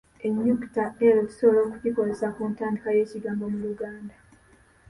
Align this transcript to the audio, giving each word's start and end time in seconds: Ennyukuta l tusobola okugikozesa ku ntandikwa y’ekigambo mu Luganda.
Ennyukuta 0.27 0.83
l 1.15 1.17
tusobola 1.27 1.59
okugikozesa 1.67 2.27
ku 2.35 2.41
ntandikwa 2.51 2.89
y’ekigambo 2.97 3.43
mu 3.53 3.59
Luganda. 3.65 4.15